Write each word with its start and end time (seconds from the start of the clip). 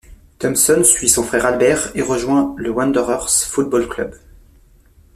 Thompson 0.39 0.83
suit 0.83 1.07
son 1.09 1.21
frère 1.21 1.45
Albert 1.45 1.91
et 1.93 2.01
rejoint 2.01 2.55
le 2.57 2.71
Wanderers 2.71 3.45
Football 3.45 3.87
Club. 3.87 4.15